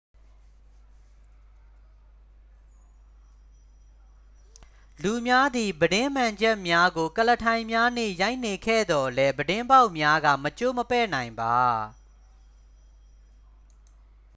[5.03, 11.57] လူများသည် ပြတင်းမှန်ချပ်များကို ကုလားထိုင်များနှင့် ရိုက်နေခဲ့သော်လည်း ပြတင်းပေါက်များက မကျိုးမပဲ့နိုင်ပါ